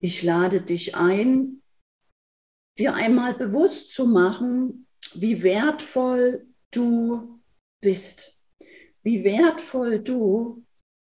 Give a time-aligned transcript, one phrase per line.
[0.00, 1.62] Ich lade dich ein,
[2.78, 7.40] dir einmal bewusst zu machen, wie wertvoll du
[7.80, 8.38] bist,
[9.02, 10.64] wie wertvoll du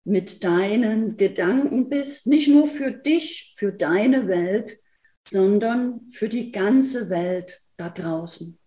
[0.05, 4.79] mit deinen Gedanken bist, nicht nur für dich, für deine Welt,
[5.27, 8.57] sondern für die ganze Welt da draußen.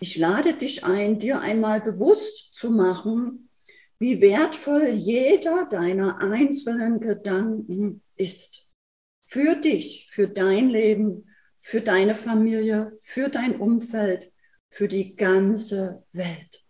[0.00, 3.48] Ich lade dich ein, dir einmal bewusst zu machen,
[3.98, 8.67] wie wertvoll jeder deiner einzelnen Gedanken ist.
[9.30, 11.28] Für dich, für dein Leben,
[11.58, 14.32] für deine Familie, für dein Umfeld,
[14.70, 16.64] für die ganze Welt.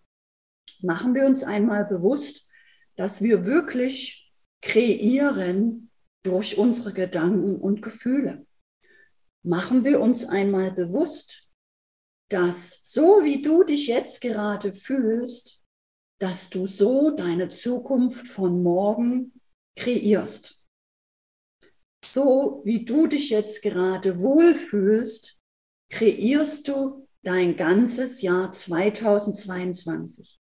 [0.81, 2.49] Machen wir uns einmal bewusst,
[2.97, 5.93] dass wir wirklich kreieren
[6.25, 8.45] durch unsere Gedanken und Gefühle.
[9.45, 11.49] Machen wir uns einmal bewusst,
[12.29, 15.63] dass so wie du dich jetzt gerade fühlst,
[16.19, 19.41] dass du so deine Zukunft von morgen
[19.77, 20.58] kreierst.
[22.11, 25.37] So wie du dich jetzt gerade wohlfühlst,
[25.91, 30.39] kreierst du dein ganzes Jahr 2022.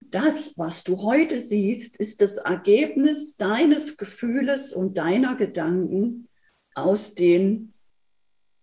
[0.00, 6.28] Das, was du heute siehst, ist das Ergebnis deines Gefühles und deiner Gedanken
[6.76, 7.72] aus den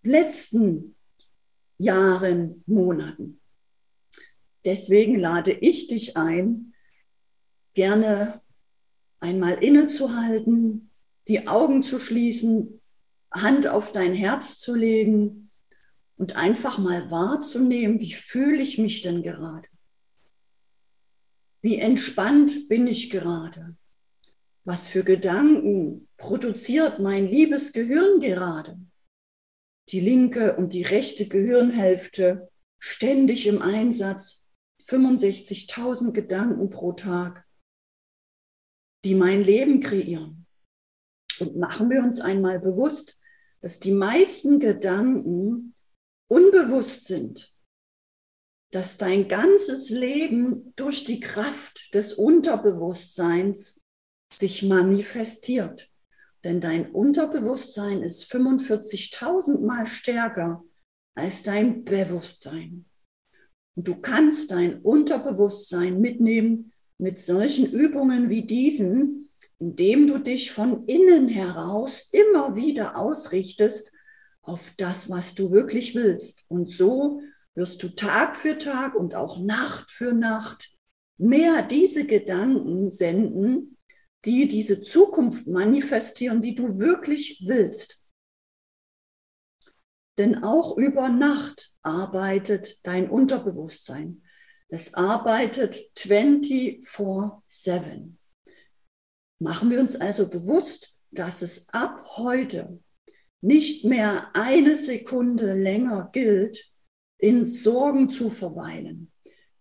[0.01, 0.95] letzten
[1.77, 3.41] Jahren, Monaten.
[4.63, 6.73] Deswegen lade ich dich ein,
[7.73, 8.41] gerne
[9.19, 10.86] einmal innezuhalten,
[11.27, 12.81] die Augen zu schließen,
[13.31, 15.51] Hand auf dein Herz zu legen
[16.15, 19.67] und einfach mal wahrzunehmen, wie fühle ich mich denn gerade?
[21.61, 23.75] Wie entspannt bin ich gerade?
[24.63, 28.77] Was für Gedanken produziert mein liebes Gehirn gerade?
[29.89, 34.43] die linke und die rechte Gehirnhälfte ständig im Einsatz,
[34.83, 37.45] 65.000 Gedanken pro Tag,
[39.03, 40.46] die mein Leben kreieren.
[41.39, 43.17] Und machen wir uns einmal bewusst,
[43.61, 45.75] dass die meisten Gedanken
[46.29, 47.53] unbewusst sind,
[48.71, 53.81] dass dein ganzes Leben durch die Kraft des Unterbewusstseins
[54.33, 55.89] sich manifestiert.
[56.43, 60.63] Denn dein Unterbewusstsein ist 45.000 Mal stärker
[61.15, 62.85] als dein Bewusstsein.
[63.75, 69.26] Und du kannst dein Unterbewusstsein mitnehmen mit solchen Übungen wie diesen,
[69.59, 73.91] indem du dich von innen heraus immer wieder ausrichtest
[74.41, 76.45] auf das, was du wirklich willst.
[76.47, 77.21] Und so
[77.55, 80.69] wirst du Tag für Tag und auch Nacht für Nacht
[81.17, 83.77] mehr diese Gedanken senden,
[84.25, 88.01] die diese Zukunft manifestieren, die du wirklich willst.
[90.17, 94.23] Denn auch über Nacht arbeitet dein Unterbewusstsein.
[94.67, 98.16] Es arbeitet 24/7.
[99.39, 102.79] Machen wir uns also bewusst, dass es ab heute
[103.41, 106.71] nicht mehr eine Sekunde länger gilt,
[107.19, 109.11] in Sorgen zu verweilen,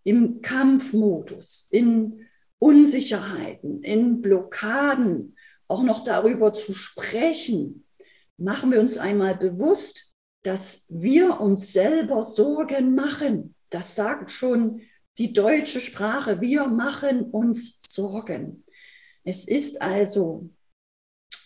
[0.04, 2.26] im Kampfmodus, in
[2.58, 5.36] Unsicherheiten, in Blockaden,
[5.68, 7.86] auch noch darüber zu sprechen,
[8.38, 13.54] machen wir uns einmal bewusst, dass wir uns selber Sorgen machen.
[13.70, 14.80] Das sagt schon
[15.18, 16.40] die deutsche Sprache.
[16.40, 18.62] Wir machen uns Sorgen.
[19.26, 20.48] Es ist also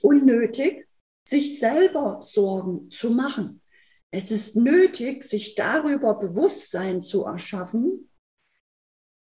[0.03, 0.87] unnötig,
[1.25, 3.61] sich selber Sorgen zu machen.
[4.13, 8.11] Es ist nötig, sich darüber Bewusstsein zu erschaffen,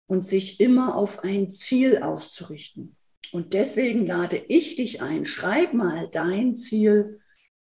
[0.08, 2.96] und sich immer auf ein Ziel auszurichten.
[3.30, 7.20] Und deswegen lade ich dich ein, schreib mal dein Ziel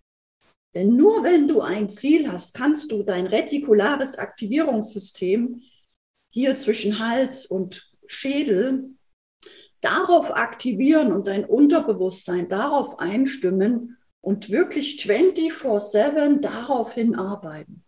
[0.75, 5.61] Denn nur wenn du ein Ziel hast, kannst du dein retikulares Aktivierungssystem
[6.29, 8.89] hier zwischen Hals und Schädel
[9.79, 17.83] darauf aktivieren und dein Unterbewusstsein darauf einstimmen und wirklich 24/7 darauf hinarbeiten.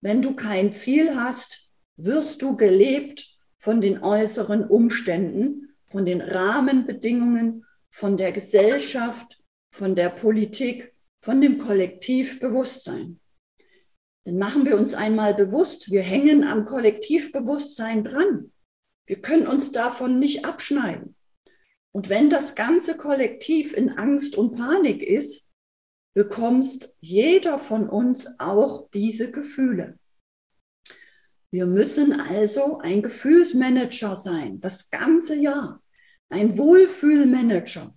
[0.00, 3.26] Wenn du kein Ziel hast, wirst du gelebt
[3.58, 9.42] von den äußeren Umständen, von den Rahmenbedingungen, von der Gesellschaft,
[9.72, 13.20] von der Politik, von dem Kollektivbewusstsein.
[14.24, 18.52] Dann machen wir uns einmal bewusst, wir hängen am Kollektivbewusstsein dran.
[19.06, 21.16] Wir können uns davon nicht abschneiden.
[21.92, 25.50] Und wenn das ganze Kollektiv in Angst und Panik ist,
[26.14, 29.98] bekommst jeder von uns auch diese Gefühle.
[31.52, 35.82] Wir müssen also ein Gefühlsmanager sein, das ganze Jahr,
[36.28, 37.96] ein Wohlfühlmanager.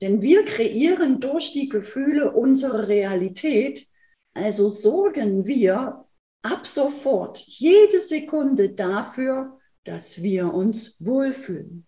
[0.00, 3.86] Denn wir kreieren durch die Gefühle unsere Realität,
[4.34, 6.04] also sorgen wir
[6.42, 11.86] ab sofort jede Sekunde dafür, dass wir uns wohlfühlen,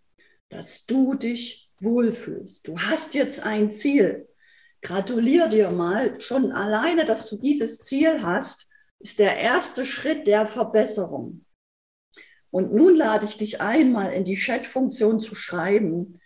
[0.49, 2.69] dass du dich wohlfühlst.
[2.69, 4.29] Du hast jetzt ein Ziel.
[4.83, 6.21] Gratulier dir mal.
[6.21, 8.69] Schon alleine, dass du dieses Ziel hast,
[8.99, 11.45] ist der erste Schritt der Verbesserung.
[12.51, 16.19] Und nun lade ich dich ein, mal in die Chat-Funktion zu schreiben,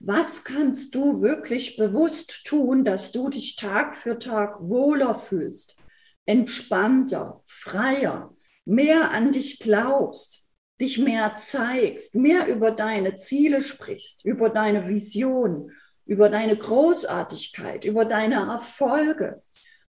[0.00, 5.76] was kannst du wirklich bewusst tun, dass du dich Tag für Tag wohler fühlst,
[6.24, 10.48] entspannter, freier, mehr an dich glaubst,
[10.80, 15.70] dich mehr zeigst, mehr über deine Ziele sprichst, über deine Vision,
[16.06, 19.42] über deine Großartigkeit, über deine Erfolge,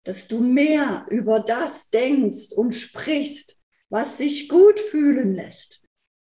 [0.02, 3.56] dass du mehr über das denkst und sprichst,
[3.90, 5.79] was sich gut fühlen lässt,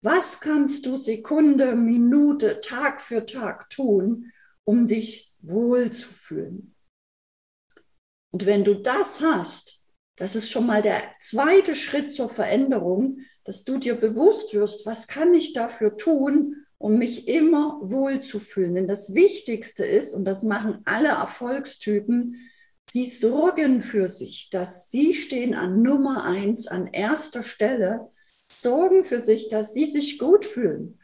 [0.02, 4.32] was kannst du Sekunde, Minute, Tag für Tag tun,
[4.64, 6.74] um dich wohlzufühlen?
[8.32, 9.80] Und wenn du das hast,
[10.16, 15.06] das ist schon mal der zweite Schritt zur Veränderung, dass du dir bewusst wirst, was
[15.06, 18.74] kann ich dafür tun, um mich immer wohlzufühlen.
[18.74, 22.36] Denn das Wichtigste ist, und das machen alle Erfolgstypen,
[22.90, 28.08] sie sorgen für sich, dass sie stehen an Nummer eins, an erster Stelle
[28.60, 30.98] sorgen für sich, dass sie sich gut fühlen.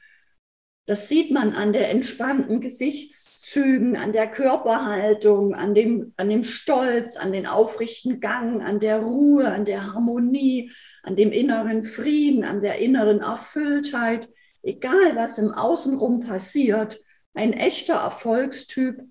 [0.89, 7.17] Das sieht man an der entspannten Gesichtszügen, an der Körperhaltung, an dem, an dem Stolz,
[7.17, 10.73] an den aufrichten Gang, an der Ruhe, an der Harmonie,
[11.03, 14.31] an dem inneren Frieden, an der inneren Erfülltheit.
[14.63, 16.99] Egal, was im Außenrum passiert,
[17.35, 19.03] ein echter Erfolgstyp,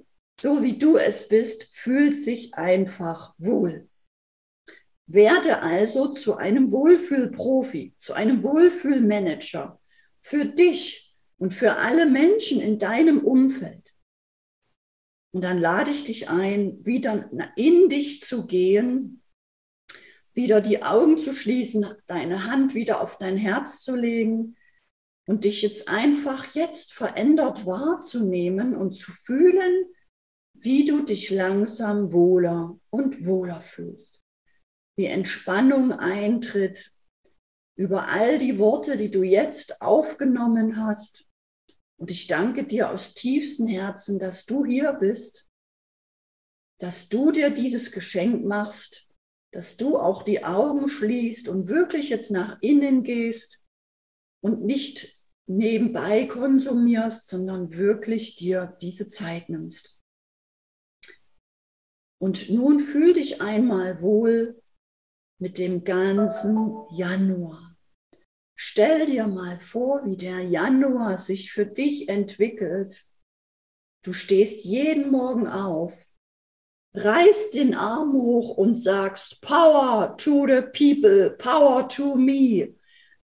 [0.42, 3.88] so wie du es bist, fühlt sich einfach wohl.
[5.08, 9.80] Werde also zu einem Wohlfühlprofi, zu einem Wohlfühlmanager
[10.22, 13.96] für dich und für alle Menschen in deinem Umfeld.
[15.32, 19.24] Und dann lade ich dich ein, wieder in dich zu gehen,
[20.34, 24.58] wieder die Augen zu schließen, deine Hand wieder auf dein Herz zu legen
[25.26, 29.86] und dich jetzt einfach jetzt verändert wahrzunehmen und zu fühlen,
[30.54, 34.22] wie du dich langsam wohler und wohler fühlst
[34.98, 36.92] wie Entspannung eintritt
[37.78, 41.28] über all die Worte, die du jetzt aufgenommen hast.
[42.00, 45.48] Und ich danke dir aus tiefstem Herzen, dass du hier bist,
[46.80, 49.08] dass du dir dieses Geschenk machst,
[49.54, 53.60] dass du auch die Augen schließt und wirklich jetzt nach innen gehst
[54.44, 59.98] und nicht nebenbei konsumierst, sondern wirklich dir diese Zeit nimmst.
[62.20, 64.62] Und nun fühl dich einmal wohl
[65.40, 67.76] mit dem ganzen Januar.
[68.60, 73.06] Stell dir mal vor, wie der Januar sich für dich entwickelt.
[74.04, 76.08] Du stehst jeden Morgen auf,
[76.96, 82.74] reißt den Arm hoch und sagst, Power to the people, Power to me.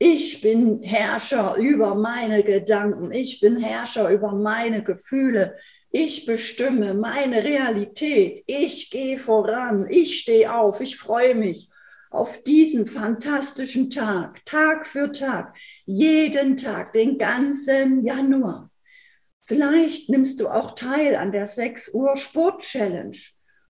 [0.00, 5.54] Ich bin Herrscher über meine Gedanken, ich bin Herrscher über meine Gefühle,
[5.92, 11.69] ich bestimme meine Realität, ich gehe voran, ich stehe auf, ich freue mich
[12.10, 18.70] auf diesen fantastischen Tag, Tag für Tag, jeden Tag, den ganzen Januar.
[19.42, 23.16] Vielleicht nimmst du auch teil an der 6 Uhr Sport Challenge.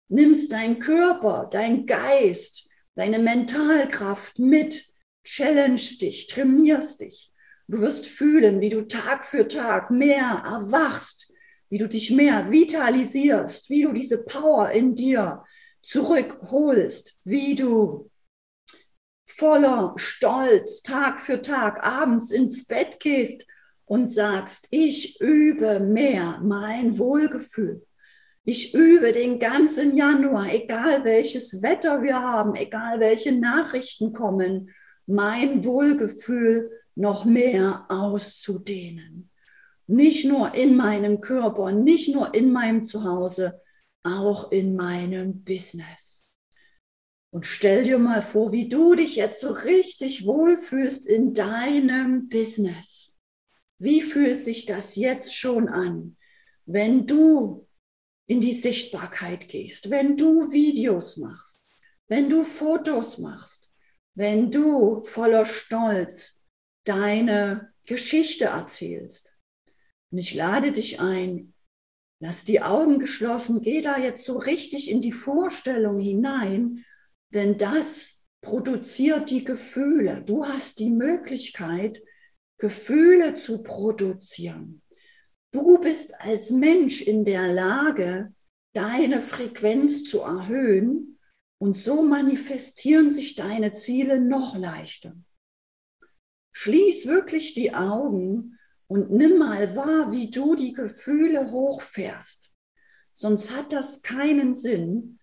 [0.09, 4.91] Nimmst deinen Körper, dein Geist, deine Mentalkraft mit,
[5.23, 7.31] challenge dich, trainierst dich.
[7.69, 11.33] Du wirst fühlen, wie du Tag für Tag mehr erwachst,
[11.69, 15.45] wie du dich mehr vitalisierst, wie du diese Power in dir
[15.83, 18.10] zurückholst, wie du
[19.41, 23.47] voller Stolz Tag für Tag abends ins Bett gehst
[23.87, 27.83] und sagst, ich übe mehr mein Wohlgefühl.
[28.45, 34.71] Ich übe den ganzen Januar, egal welches Wetter wir haben, egal welche Nachrichten kommen,
[35.07, 39.31] mein Wohlgefühl noch mehr auszudehnen.
[39.87, 43.59] Nicht nur in meinem Körper, nicht nur in meinem Zuhause,
[44.03, 46.20] auch in meinem Business.
[47.33, 53.13] Und stell dir mal vor, wie du dich jetzt so richtig wohlfühlst in deinem Business.
[53.79, 56.17] Wie fühlt sich das jetzt schon an,
[56.67, 57.69] wenn du
[58.27, 63.73] in die Sichtbarkeit gehst, wenn du Videos machst, wenn du Fotos machst,
[64.15, 66.37] wenn du voller Stolz
[66.85, 69.37] deine Geschichte erzählst.
[70.13, 71.55] Und ich lade dich ein,
[72.21, 76.85] lass die Augen geschlossen, geh da jetzt so richtig in die Vorstellung hinein,
[77.35, 80.23] denn das produziert die Gefühle.
[80.25, 82.03] Du hast die Möglichkeit,
[82.59, 84.83] Gefühle zu produzieren.
[85.53, 88.33] Du bist als Mensch in der Lage,
[88.75, 91.19] deine Frequenz zu erhöhen
[91.63, 95.15] Und so manifestieren sich deine Ziele noch leichter.
[96.53, 102.51] Schließ wirklich die Augen und nimm mal wahr, wie du die Gefühle hochfährst.
[103.13, 105.20] Sonst hat das keinen Sinn.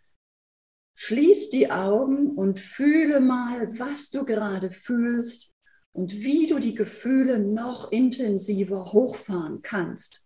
[0.99, 5.51] Schließ die Augen und fühle mal, was du gerade fühlst
[5.91, 10.23] und wie du die Gefühle noch intensiver hochfahren kannst.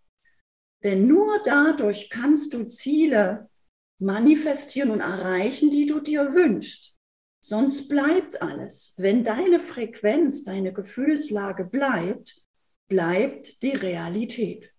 [0.82, 3.50] Denn nur dadurch kannst du Ziele
[3.98, 6.96] manifestieren und erreichen, die du dir wünschst.
[7.44, 8.94] Sonst bleibt alles.
[8.96, 12.42] Wenn deine Frequenz, deine Gefühlslage bleibt,
[12.88, 14.72] bleibt die Realität.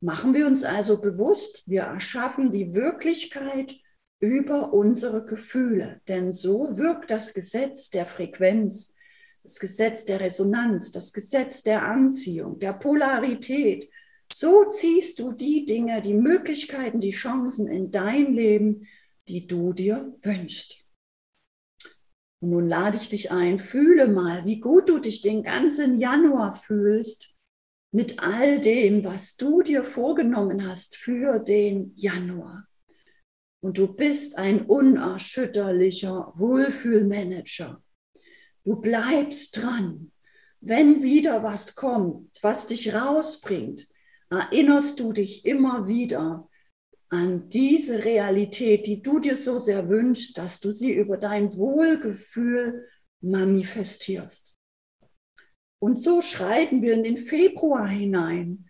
[0.00, 3.74] Machen wir uns also bewusst, wir erschaffen die Wirklichkeit
[4.20, 6.00] über unsere Gefühle.
[6.08, 8.92] Denn so wirkt das Gesetz der Frequenz,
[9.42, 13.88] das Gesetz der Resonanz, das Gesetz der Anziehung, der Polarität,
[14.30, 18.86] so ziehst du die Dinge, die Möglichkeiten, die Chancen in dein Leben,
[19.26, 20.84] die du dir wünschst.
[22.40, 26.52] Und nun lade ich dich ein, fühle mal, wie gut du dich den ganzen Januar
[26.52, 27.34] fühlst
[27.90, 32.67] mit all dem, was du dir vorgenommen hast für den Januar.
[33.60, 37.82] Und du bist ein unerschütterlicher Wohlfühlmanager.
[38.64, 40.12] Du bleibst dran.
[40.60, 43.88] Wenn wieder was kommt, was dich rausbringt,
[44.30, 46.48] erinnerst du dich immer wieder
[47.08, 52.84] an diese Realität, die du dir so sehr wünschst, dass du sie über dein Wohlgefühl
[53.20, 54.56] manifestierst.
[55.80, 58.68] Und so schreiten wir in den Februar hinein.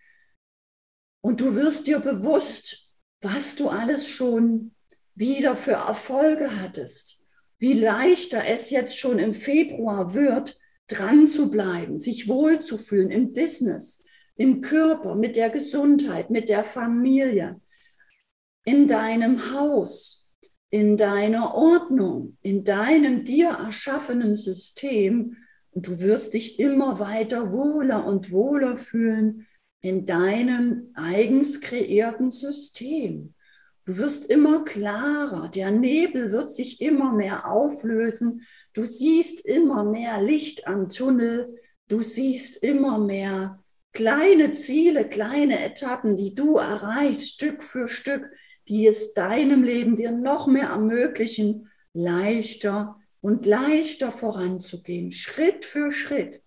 [1.21, 2.91] Und du wirst dir bewusst,
[3.21, 4.75] was du alles schon
[5.19, 7.19] wieder für Erfolge hattest.
[7.59, 10.57] Wie leichter es jetzt schon im Februar wird,
[10.87, 14.01] dran zu bleiben, sich wohlzufühlen im Business,
[14.35, 17.59] im Körper, mit der Gesundheit, mit der Familie,
[18.65, 20.31] in deinem Haus,
[20.69, 25.35] in deiner Ordnung, in deinem dir erschaffenen System.
[25.71, 29.45] Und du wirst dich immer weiter wohler und wohler fühlen
[29.81, 33.33] in deinem eigens kreierten System.
[33.89, 40.21] Du wirst immer klarer, der Nebel wird sich immer mehr auflösen, du siehst immer mehr
[40.21, 47.63] Licht am Tunnel, du siehst immer mehr kleine Ziele, kleine Etappen, die du erreichst, Stück
[47.63, 48.29] für Stück,
[48.67, 56.43] die es deinem Leben dir noch mehr ermöglichen, leichter und leichter voranzugehen, Schritt für Schritt.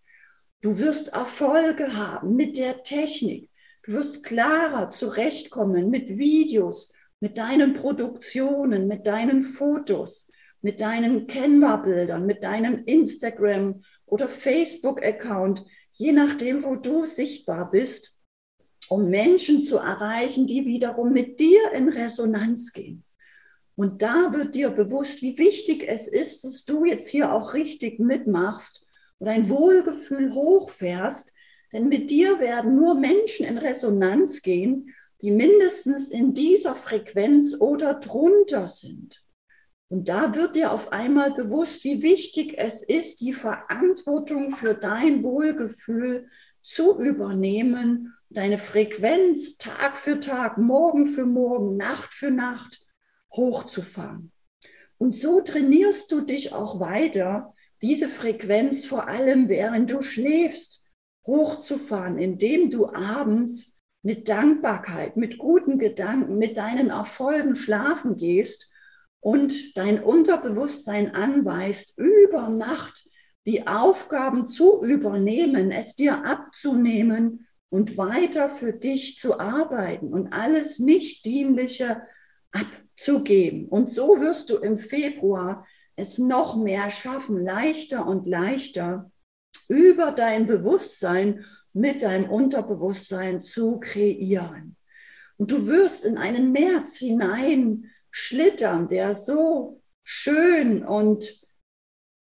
[0.60, 3.50] Du wirst Erfolge haben mit der Technik.
[3.82, 10.26] Du wirst klarer zurechtkommen mit Videos, mit deinen Produktionen, mit deinen Fotos,
[10.60, 18.16] mit deinen Canva-Bildern, mit deinem Instagram- oder Facebook-Account, je nachdem, wo du sichtbar bist,
[18.88, 23.04] um Menschen zu erreichen, die wiederum mit dir in Resonanz gehen.
[23.76, 28.00] Und da wird dir bewusst, wie wichtig es ist, dass du jetzt hier auch richtig
[28.00, 28.84] mitmachst
[29.18, 31.32] und dein Wohlgefühl hochfährst,
[31.72, 37.94] denn mit dir werden nur Menschen in Resonanz gehen, die mindestens in dieser Frequenz oder
[37.94, 39.24] drunter sind.
[39.88, 45.22] Und da wird dir auf einmal bewusst, wie wichtig es ist, die Verantwortung für dein
[45.22, 46.26] Wohlgefühl
[46.62, 52.84] zu übernehmen, deine Frequenz Tag für Tag, Morgen für Morgen, Nacht für Nacht
[53.32, 54.32] hochzufahren.
[54.98, 57.52] Und so trainierst du dich auch weiter,
[57.82, 60.82] diese Frequenz vor allem während du schläfst,
[61.26, 68.68] hochzufahren, indem du abends mit Dankbarkeit, mit guten Gedanken, mit deinen Erfolgen schlafen gehst
[69.20, 73.08] und dein Unterbewusstsein anweist, über Nacht
[73.46, 80.78] die Aufgaben zu übernehmen, es dir abzunehmen und weiter für dich zu arbeiten und alles
[80.78, 82.02] Nicht-Dienliche
[82.52, 83.68] abzugeben.
[83.68, 85.66] Und so wirst du im Februar
[85.96, 89.10] es noch mehr schaffen, leichter und leichter
[89.68, 94.76] über dein Bewusstsein mit deinem Unterbewusstsein zu kreieren.
[95.36, 101.40] Und du wirst in einen März hinein schlittern, der so schön und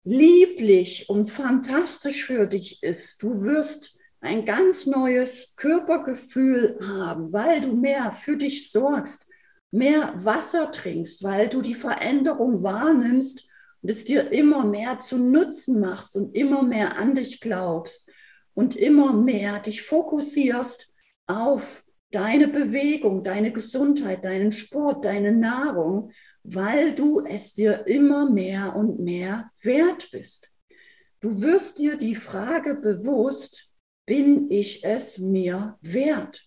[0.04, 3.22] lieblich und fantastisch für dich ist.
[3.22, 9.26] Du wirst ein ganz neues Körpergefühl haben, weil du mehr für dich sorgst,
[9.70, 13.48] mehr Wasser trinkst, weil du die Veränderung wahrnimmst
[13.80, 18.10] und es dir immer mehr zu Nutzen machst und immer mehr an dich glaubst
[18.54, 20.92] und immer mehr dich fokussierst
[21.26, 26.10] auf deine Bewegung, deine Gesundheit, deinen Sport, deine Nahrung,
[26.42, 30.52] weil du es dir immer mehr und mehr wert bist.
[31.20, 33.70] Du wirst dir die Frage bewusst,
[34.06, 36.44] bin ich es mir wert?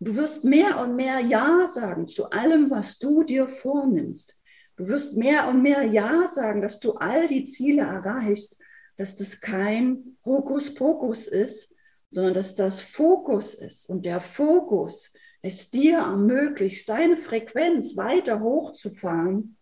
[0.00, 4.36] Du wirst mehr und mehr Ja sagen zu allem, was du dir vornimmst.
[4.76, 8.58] Du wirst mehr und mehr Ja sagen, dass du all die Ziele erreichst,
[8.98, 11.74] dass das kein Hokuspokus ist,
[12.10, 13.88] sondern dass das Fokus ist.
[13.88, 19.56] Und der Fokus es dir ermöglicht, deine Frequenz weiter hochzufahren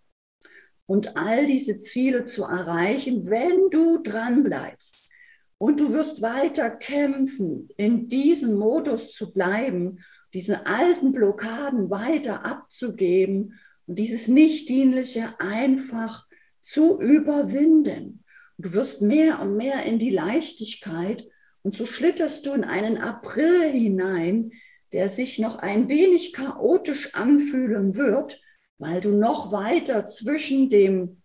[0.86, 5.12] und all diese Ziele zu erreichen, wenn du dran bleibst.
[5.58, 9.98] Und du wirst weiter kämpfen, in diesem Modus zu bleiben,
[10.34, 13.54] diese alten Blockaden weiter abzugeben
[13.86, 16.26] und dieses Nichtdienliche einfach
[16.60, 18.24] zu überwinden.
[18.58, 21.28] Du wirst mehr und mehr in die Leichtigkeit
[21.62, 24.52] und so schlitterst du in einen April hinein,
[24.92, 28.40] der sich noch ein wenig chaotisch anfühlen wird,
[28.78, 31.22] weil du noch weiter zwischen dem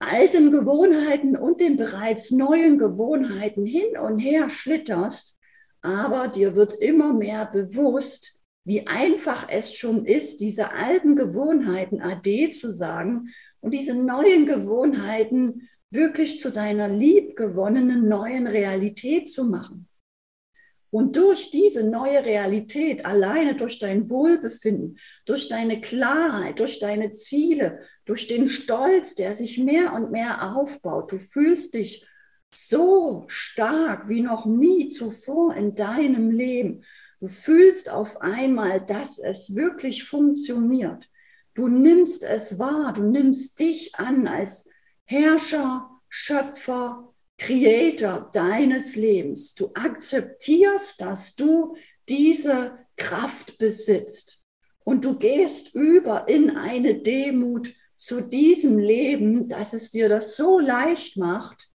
[0.00, 5.36] alten Gewohnheiten und den bereits neuen Gewohnheiten hin und her schlitterst,
[5.80, 12.50] aber dir wird immer mehr bewusst, wie einfach es schon ist, diese alten Gewohnheiten ade
[12.50, 13.28] zu sagen
[13.60, 19.88] und diese neuen Gewohnheiten wirklich zu deiner liebgewonnenen neuen Realität zu machen.
[20.90, 27.80] Und durch diese neue Realität, alleine durch dein Wohlbefinden, durch deine Klarheit, durch deine Ziele,
[28.06, 32.06] durch den Stolz, der sich mehr und mehr aufbaut, du fühlst dich
[32.54, 36.82] so stark wie noch nie zuvor in deinem Leben.
[37.20, 41.10] Du fühlst auf einmal, dass es wirklich funktioniert.
[41.52, 44.68] Du nimmst es wahr, du nimmst dich an als
[45.10, 49.54] Herrscher, Schöpfer, Creator deines Lebens.
[49.54, 51.76] Du akzeptierst, dass du
[52.10, 54.42] diese Kraft besitzt.
[54.84, 60.58] Und du gehst über in eine Demut zu diesem Leben, dass es dir das so
[60.58, 61.70] leicht macht.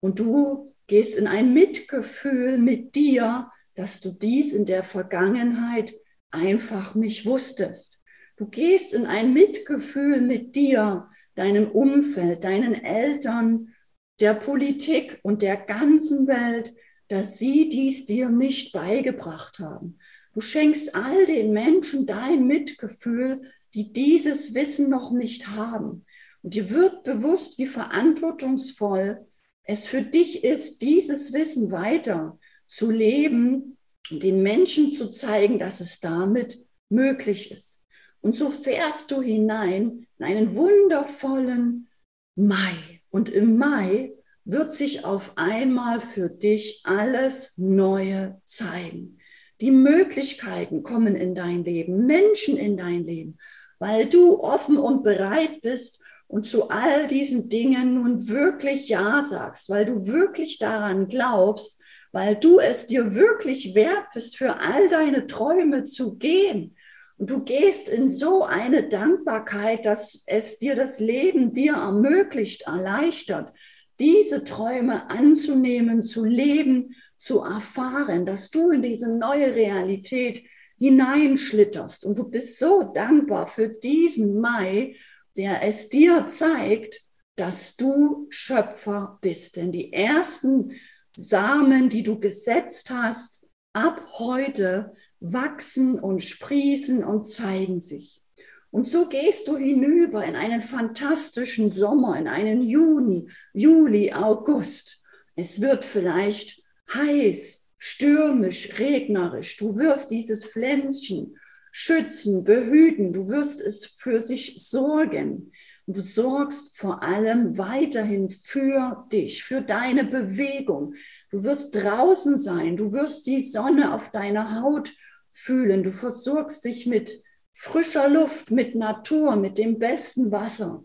[0.00, 5.92] Und du gehst in ein Mitgefühl mit dir, dass du dies in der Vergangenheit
[6.30, 8.00] einfach nicht wusstest.
[8.38, 13.74] Du gehst in ein Mitgefühl mit dir, deinem Umfeld, deinen Eltern,
[14.20, 16.74] der Politik und der ganzen Welt,
[17.08, 19.98] dass sie dies dir nicht beigebracht haben.
[20.32, 23.42] Du schenkst all den Menschen dein Mitgefühl,
[23.74, 26.04] die dieses Wissen noch nicht haben.
[26.42, 29.26] Und dir wird bewusst, wie verantwortungsvoll
[29.64, 33.76] es für dich ist, dieses Wissen weiter zu leben
[34.10, 37.79] und den Menschen zu zeigen, dass es damit möglich ist.
[38.20, 41.88] Und so fährst du hinein in einen wundervollen
[42.36, 43.00] Mai.
[43.10, 44.12] Und im Mai
[44.44, 49.18] wird sich auf einmal für dich alles Neue zeigen.
[49.60, 53.38] Die Möglichkeiten kommen in dein Leben, Menschen in dein Leben,
[53.78, 59.68] weil du offen und bereit bist und zu all diesen Dingen nun wirklich Ja sagst,
[59.68, 61.78] weil du wirklich daran glaubst,
[62.12, 66.76] weil du es dir wirklich wert bist, für all deine Träume zu gehen.
[67.22, 73.54] Du gehst in so eine Dankbarkeit, dass es dir das Leben dir ermöglicht, erleichtert,
[73.98, 80.42] diese Träume anzunehmen, zu leben, zu erfahren, dass du in diese neue Realität
[80.78, 82.06] hineinschlitterst.
[82.06, 84.96] Und du bist so dankbar für diesen Mai,
[85.36, 87.02] der es dir zeigt,
[87.36, 89.56] dass du Schöpfer bist.
[89.56, 90.72] Denn die ersten
[91.14, 98.22] Samen, die du gesetzt hast, ab heute wachsen und sprießen und zeigen sich.
[98.70, 105.00] Und so gehst du hinüber in einen fantastischen Sommer, in einen Juni, Juli, August.
[105.34, 106.62] Es wird vielleicht
[106.94, 109.56] heiß, stürmisch, regnerisch.
[109.56, 111.36] Du wirst dieses Pflänzchen
[111.72, 113.12] schützen, behüten.
[113.12, 115.52] Du wirst es für sich sorgen.
[115.86, 120.94] Du sorgst vor allem weiterhin für dich, für deine Bewegung.
[121.30, 122.76] Du wirst draußen sein.
[122.76, 124.92] Du wirst die Sonne auf deiner Haut
[125.32, 125.82] fühlen.
[125.82, 130.84] Du versorgst dich mit frischer Luft, mit Natur, mit dem besten Wasser.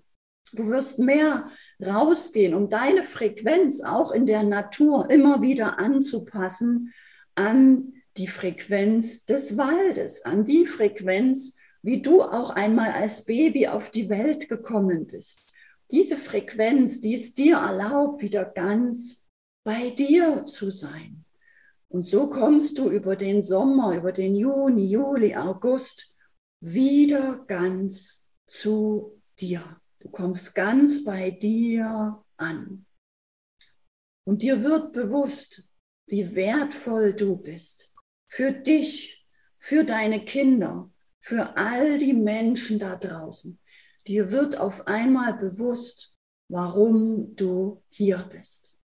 [0.54, 1.46] Du wirst mehr
[1.84, 6.94] rausgehen, um deine Frequenz auch in der Natur immer wieder anzupassen
[7.36, 13.92] an die Frequenz des Waldes, an die Frequenz, wie du auch einmal als Baby auf
[13.92, 15.54] die Welt gekommen bist.
[15.92, 19.22] Diese Frequenz, die es dir erlaubt, wieder ganz
[19.64, 21.25] bei dir zu sein.
[21.96, 26.14] Und so kommst du über den Sommer, über den Juni, Juli, August
[26.60, 29.80] wieder ganz zu dir.
[30.02, 32.86] Du kommst ganz bei dir an.
[34.28, 35.70] Und dir wird bewusst,
[36.08, 37.94] wie wertvoll du bist.
[38.28, 39.26] Für dich,
[39.58, 43.58] für deine Kinder, für all die Menschen da draußen.
[44.06, 46.14] Dir wird auf einmal bewusst,
[46.50, 48.78] warum du hier bist.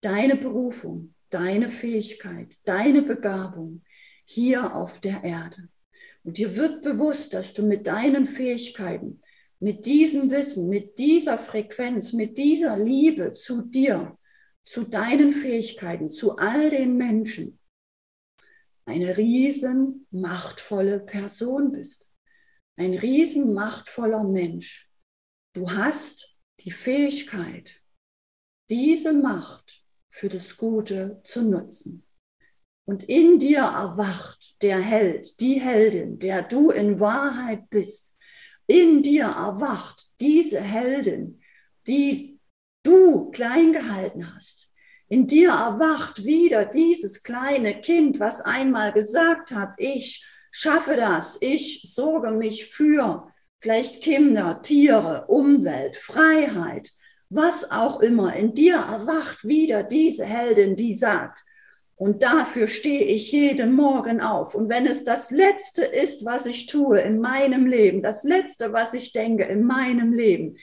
[0.00, 3.82] Deine Berufung, deine Fähigkeit, deine Begabung
[4.24, 5.68] hier auf der Erde.
[6.24, 9.20] Und dir wird bewusst, dass du mit deinen Fähigkeiten
[9.62, 14.18] mit diesem Wissen, mit dieser Frequenz, mit dieser Liebe zu dir,
[14.64, 17.60] zu deinen Fähigkeiten, zu all den Menschen,
[18.84, 22.10] eine riesen machtvolle Person bist.
[22.76, 24.90] Ein riesen machtvoller Mensch.
[25.54, 27.80] Du hast die Fähigkeit,
[28.68, 29.81] diese Macht
[30.12, 32.04] für das Gute zu nutzen.
[32.84, 38.16] Und in dir erwacht der Held, die Heldin, der du in Wahrheit bist.
[38.66, 41.40] In dir erwacht diese Heldin,
[41.86, 42.38] die
[42.84, 44.68] du klein gehalten hast.
[45.08, 51.82] In dir erwacht wieder dieses kleine Kind, was einmal gesagt hat, ich schaffe das, ich
[51.84, 56.90] sorge mich für vielleicht Kinder, Tiere, Umwelt, Freiheit,
[57.34, 58.34] was auch immer.
[58.34, 61.44] In dir erwacht wieder diese Heldin, die sagt,
[61.96, 64.54] und dafür stehe ich jeden Morgen auf.
[64.56, 68.92] Und wenn es das Letzte ist, was ich tue in meinem Leben, das Letzte, was
[68.92, 70.56] ich denke in meinem Leben,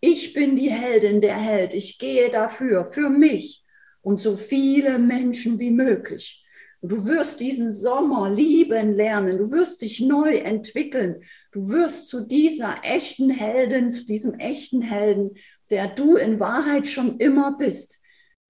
[0.00, 1.74] ich bin die Heldin, der Held.
[1.74, 3.64] Ich gehe dafür, für mich
[4.02, 6.41] und so viele Menschen wie möglich.
[6.82, 9.38] Du wirst diesen Sommer lieben lernen.
[9.38, 11.22] Du wirst dich neu entwickeln.
[11.52, 15.30] Du wirst zu dieser echten Heldin, zu diesem echten Helden,
[15.70, 18.02] der du in Wahrheit schon immer bist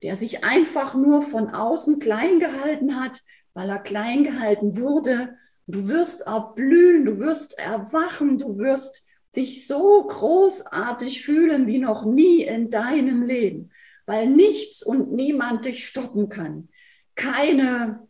[0.03, 3.23] der sich einfach nur von außen klein gehalten hat,
[3.55, 5.37] weil er klein gehalten wurde.
[5.67, 9.05] Du wirst erblühen, du wirst erwachen, du wirst
[9.37, 13.71] dich so großartig fühlen wie noch nie in deinem Leben,
[14.07, 16.69] weil nichts und niemand dich stoppen kann.
[17.15, 18.07] Keine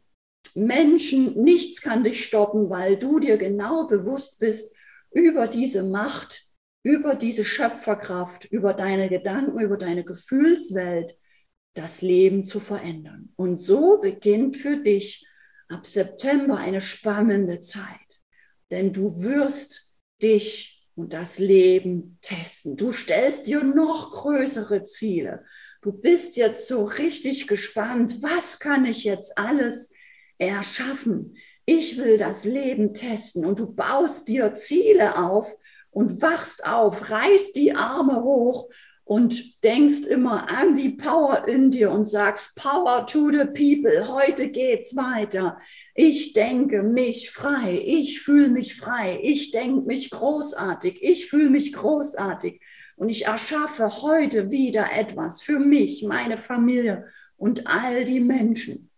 [0.57, 4.75] Menschen, nichts kann dich stoppen, weil du dir genau bewusst bist
[5.11, 6.47] über diese Macht,
[6.83, 11.17] über diese Schöpferkraft, über deine Gedanken, über deine Gefühlswelt,
[11.75, 13.33] das Leben zu verändern.
[13.37, 15.27] Und so beginnt für dich
[15.69, 18.21] ab September eine spannende Zeit,
[18.71, 19.89] denn du wirst
[20.23, 22.77] dich und das Leben testen.
[22.77, 25.45] Du stellst dir noch größere Ziele.
[25.81, 29.93] Du bist jetzt so richtig gespannt, was kann ich jetzt alles
[30.43, 31.37] erschaffen?
[31.65, 35.57] Ich will das Leben testen und du baust dir Ziele auf
[35.91, 38.69] und wachst auf, reißt die Arme hoch
[39.05, 44.51] und denkst immer an die Power in dir und sagst, Power to the people, heute
[44.51, 45.59] geht's weiter.
[45.95, 51.73] Ich denke mich frei, ich fühle mich frei, ich denke mich großartig, ich fühle mich
[51.73, 52.61] großartig
[52.97, 58.92] und ich erschaffe heute wieder etwas für mich, meine Familie und all die Menschen.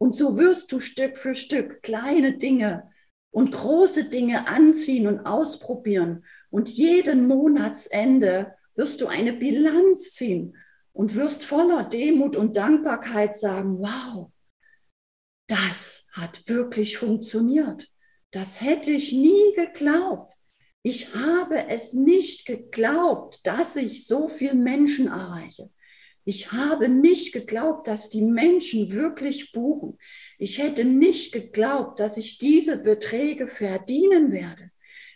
[0.00, 2.88] Und so wirst du Stück für Stück kleine Dinge
[3.30, 10.56] und große Dinge anziehen und ausprobieren und jeden Monatsende wirst du eine Bilanz ziehen
[10.92, 14.32] und wirst voller Demut und Dankbarkeit sagen, wow,
[15.46, 17.88] das hat wirklich funktioniert.
[18.30, 20.32] Das hätte ich nie geglaubt.
[20.82, 25.70] Ich habe es nicht geglaubt, dass ich so viel Menschen erreiche.
[26.24, 29.98] Ich habe nicht geglaubt, dass die Menschen wirklich buchen.
[30.38, 34.70] Ich hätte nicht geglaubt, dass ich diese Beträge verdienen werde.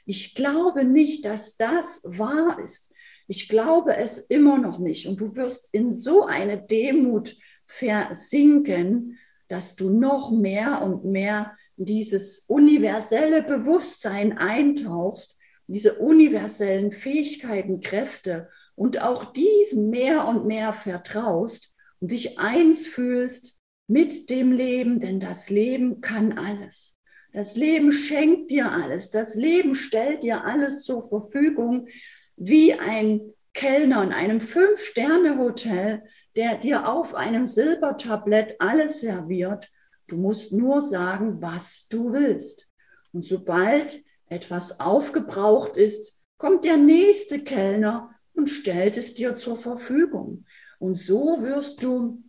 [0.06, 2.92] Ich glaube nicht, dass das wahr ist.
[3.26, 5.06] Ich glaube es immer noch nicht.
[5.06, 12.40] Und du wirst in so eine Demut versinken, dass du noch mehr und mehr dieses
[12.48, 22.10] universelle Bewusstsein eintauchst, diese universellen Fähigkeiten, Kräfte und auch diesen mehr und mehr vertraust und
[22.10, 26.96] dich eins fühlst mit dem Leben, denn das Leben kann alles.
[27.32, 29.10] Das Leben schenkt dir alles.
[29.10, 31.88] Das Leben stellt dir alles zur Verfügung
[32.36, 36.04] wie ein Kellner in einem Fünf-Sterne-Hotel,
[36.36, 39.68] der dir auf einem Silbertablett alles serviert.
[40.06, 42.68] Du musst nur sagen, was du willst.
[43.12, 50.44] Und sobald etwas aufgebraucht ist, kommt der nächste Kellner und stellt es dir zur Verfügung.
[50.78, 52.22] Und so wirst du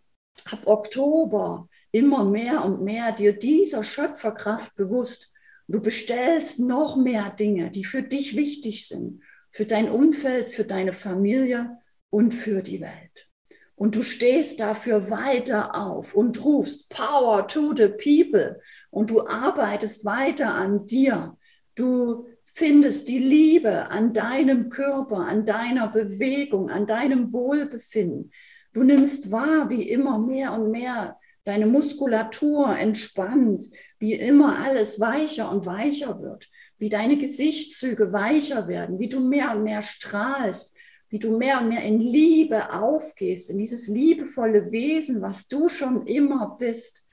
[0.46, 5.32] ab Oktober immer mehr und mehr dir dieser Schöpferkraft bewusst.
[5.68, 9.22] Du bestellst noch mehr Dinge, die für dich wichtig sind
[9.56, 11.78] für dein Umfeld, für deine Familie
[12.10, 13.30] und für die Welt.
[13.76, 20.04] Und du stehst dafür weiter auf und rufst Power to the people und du arbeitest
[20.04, 21.38] weiter an dir.
[21.74, 28.32] Du findest die Liebe an deinem Körper, an deiner Bewegung, an deinem Wohlbefinden.
[28.74, 33.64] Du nimmst wahr, wie immer mehr und mehr deine Muskulatur entspannt,
[34.00, 39.56] wie immer alles weicher und weicher wird wie deine Gesichtszüge weicher werden, wie du mehr
[39.56, 40.74] und mehr strahlst,
[41.10, 46.06] wie du mehr und mehr in Liebe aufgehst, in dieses liebevolle Wesen, was du schon
[46.08, 47.04] immer bist.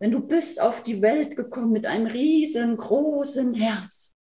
[0.00, 4.14] Denn du bist auf die Welt gekommen mit einem riesengroßen Herz.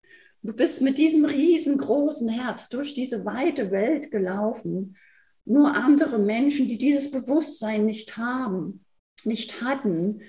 [0.47, 4.95] Du bist mit diesem riesengroßen Herz durch diese weite Welt gelaufen.
[5.43, 8.85] Nur andere Menschen, die dieses Bewusstsein nicht haben,
[9.25, 10.21] nicht hatten,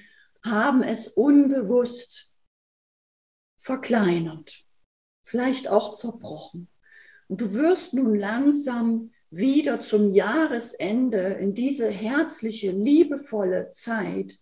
[0.44, 2.32] haben es unbewusst
[3.58, 4.64] verkleinert,
[5.24, 6.68] vielleicht auch zerbrochen.
[7.28, 14.40] Und du wirst nun langsam wieder zum Jahresende in diese herzliche, liebevolle Zeit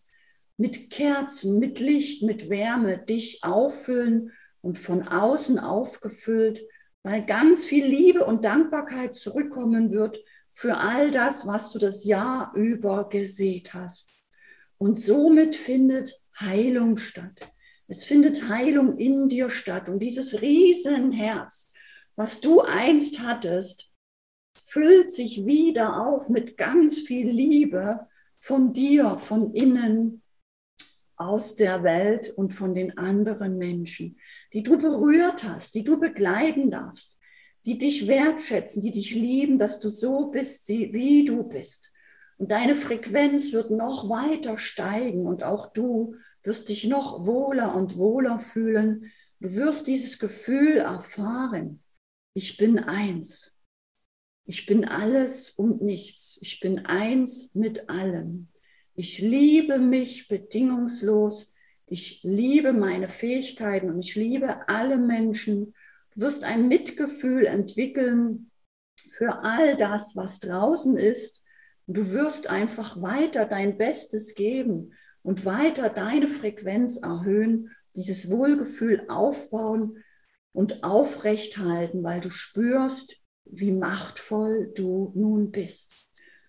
[0.56, 4.32] mit Kerzen, mit Licht, mit Wärme dich auffüllen
[4.66, 6.60] und von außen aufgefüllt,
[7.04, 10.18] weil ganz viel Liebe und Dankbarkeit zurückkommen wird
[10.50, 14.24] für all das, was du das Jahr über gesät hast.
[14.76, 17.48] Und somit findet Heilung statt.
[17.86, 19.88] Es findet Heilung in dir statt.
[19.88, 21.68] Und dieses Riesenherz,
[22.16, 23.92] was du einst hattest,
[24.60, 30.22] füllt sich wieder auf mit ganz viel Liebe von dir, von innen
[31.16, 34.18] aus der Welt und von den anderen Menschen,
[34.52, 37.16] die du berührt hast, die du begleiten darfst,
[37.64, 41.90] die dich wertschätzen, die dich lieben, dass du so bist, wie du bist.
[42.38, 47.96] Und deine Frequenz wird noch weiter steigen und auch du wirst dich noch wohler und
[47.96, 49.10] wohler fühlen.
[49.40, 51.82] Du wirst dieses Gefühl erfahren.
[52.34, 53.52] Ich bin eins.
[54.44, 56.38] Ich bin alles und nichts.
[56.40, 58.48] Ich bin eins mit allem.
[58.98, 61.52] Ich liebe mich bedingungslos.
[61.86, 65.74] Ich liebe meine Fähigkeiten und ich liebe alle Menschen.
[66.14, 68.50] Du wirst ein Mitgefühl entwickeln
[69.10, 71.44] für all das, was draußen ist.
[71.86, 80.02] Du wirst einfach weiter dein Bestes geben und weiter deine Frequenz erhöhen, dieses Wohlgefühl aufbauen
[80.52, 86.05] und aufrechthalten, weil du spürst, wie machtvoll du nun bist.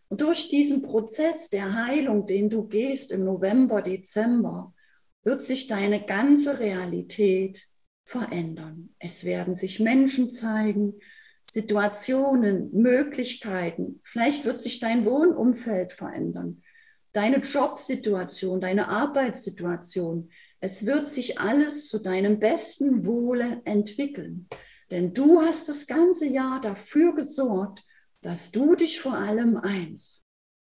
[0.09, 4.73] Und durch diesen Prozess der Heilung, den du gehst im November, Dezember,
[5.23, 7.67] wird sich deine ganze Realität
[8.05, 8.95] verändern.
[8.99, 10.93] Es werden sich Menschen zeigen,
[11.43, 13.99] Situationen, Möglichkeiten.
[14.03, 16.61] Vielleicht wird sich dein Wohnumfeld verändern,
[17.13, 20.29] deine Jobsituation, deine Arbeitssituation.
[20.59, 24.47] Es wird sich alles zu deinem besten Wohle entwickeln.
[24.91, 27.83] Denn du hast das ganze Jahr dafür gesorgt,
[28.21, 30.23] dass du dich vor allem eins,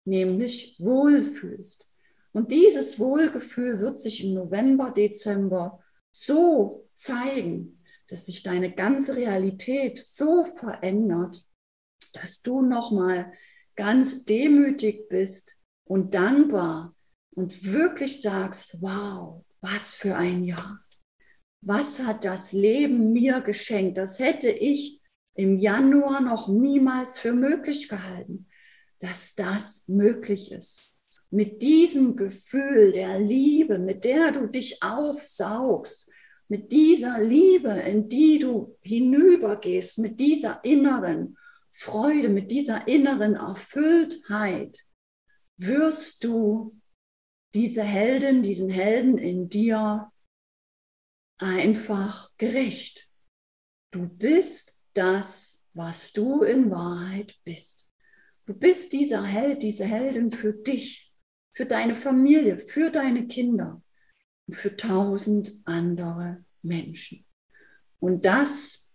[0.05, 1.89] nämlich wohlfühlst.
[2.31, 5.79] Und dieses Wohlgefühl wird sich im November, Dezember
[6.11, 11.45] so zeigen, dass sich deine ganze Realität so verändert,
[12.13, 13.31] dass du nochmal
[13.75, 16.95] ganz demütig bist und dankbar
[17.31, 20.83] und wirklich sagst, wow, was für ein Jahr.
[21.61, 23.97] Was hat das Leben mir geschenkt?
[23.97, 24.98] Das hätte ich
[25.35, 28.47] im Januar noch niemals für möglich gehalten,
[28.99, 31.01] dass das möglich ist.
[31.29, 36.11] Mit diesem Gefühl der Liebe, mit der du dich aufsaugst,
[36.47, 41.37] mit dieser Liebe, in die du hinübergehst, mit dieser inneren
[41.69, 44.79] Freude, mit dieser inneren Erfülltheit,
[45.57, 46.79] wirst du
[47.53, 50.11] diese Heldin, diesen Helden in dir
[51.37, 53.09] einfach gerecht.
[53.91, 57.89] Du bist das, was du in Wahrheit bist.
[58.45, 61.13] Du bist dieser Held, diese Heldin für dich,
[61.53, 63.81] für deine Familie, für deine Kinder
[64.47, 67.25] und für tausend andere Menschen.
[67.99, 68.85] Und das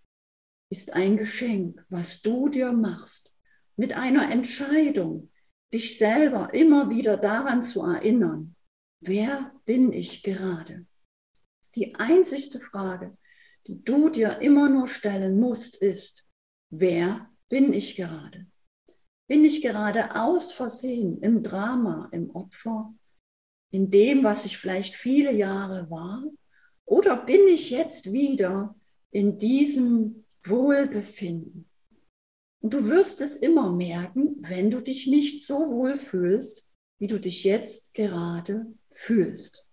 [0.71, 3.33] ist ein Geschenk, was du dir machst,
[3.77, 5.31] mit einer Entscheidung,
[5.73, 8.57] dich selber immer wieder daran zu erinnern,
[9.01, 10.87] wer bin ich gerade?
[11.75, 13.17] Die einzigste Frage,
[13.67, 16.27] die du dir immer nur stellen musst, ist,
[16.71, 18.47] wer bin ich gerade?
[19.27, 22.95] Bin ich gerade aus Versehen im Drama, im Opfer,
[23.71, 26.25] in dem, was ich vielleicht viele Jahre war?
[26.85, 28.77] Oder bin ich jetzt wieder
[29.11, 31.69] in diesem Wohlbefinden?
[32.63, 37.19] Und du wirst es immer merken, wenn du dich nicht so wohl fühlst, wie du
[37.19, 39.67] dich jetzt gerade fühlst.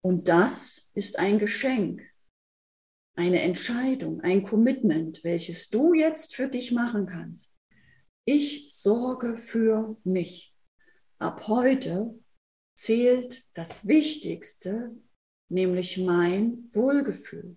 [0.00, 2.07] Und das ist ein Geschenk,
[3.18, 7.52] eine Entscheidung, ein Commitment, welches du jetzt für dich machen kannst.
[8.24, 10.54] Ich sorge für mich.
[11.18, 12.16] Ab heute
[12.76, 14.94] zählt das Wichtigste,
[15.48, 17.56] nämlich mein Wohlgefühl.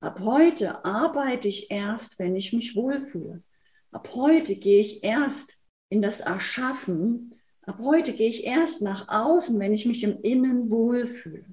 [0.00, 3.44] Ab heute arbeite ich erst, wenn ich mich wohlfühle.
[3.92, 7.34] Ab heute gehe ich erst in das Erschaffen.
[7.62, 11.44] Ab heute gehe ich erst nach außen, wenn ich mich im Innen wohlfühle.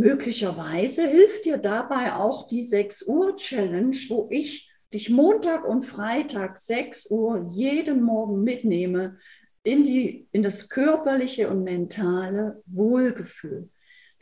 [0.00, 6.56] Möglicherweise hilft dir dabei auch die 6 Uhr Challenge, wo ich dich Montag und Freitag
[6.56, 9.16] 6 Uhr jeden Morgen mitnehme
[9.62, 13.68] in, die, in das körperliche und mentale Wohlgefühl.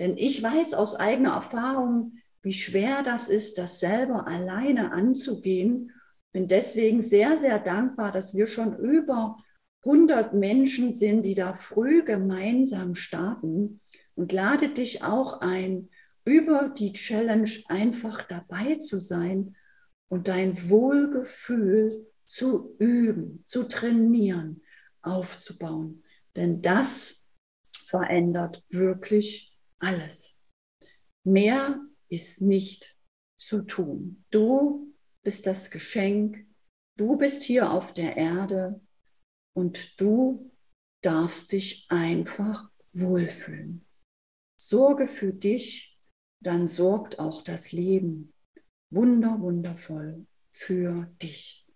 [0.00, 5.92] Denn ich weiß aus eigener Erfahrung, wie schwer das ist, das selber alleine anzugehen.
[6.32, 9.36] Bin deswegen sehr, sehr dankbar, dass wir schon über
[9.84, 13.80] 100 Menschen sind, die da früh gemeinsam starten
[14.18, 15.90] und lade dich auch ein,
[16.24, 19.56] über die Challenge einfach dabei zu sein
[20.08, 24.60] und dein Wohlgefühl zu üben, zu trainieren,
[25.02, 26.02] aufzubauen.
[26.34, 27.24] Denn das
[27.84, 30.36] verändert wirklich alles.
[31.22, 32.96] Mehr ist nicht
[33.38, 34.24] zu tun.
[34.30, 36.44] Du bist das Geschenk.
[36.96, 38.80] Du bist hier auf der Erde
[39.54, 40.50] und du
[41.02, 43.87] darfst dich einfach wohlfühlen.
[44.70, 45.98] Sorge für dich,
[46.40, 48.34] dann sorgt auch das Leben
[48.90, 51.66] wunder, wundervoll für dich.